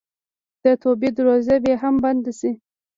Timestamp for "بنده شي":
2.03-2.51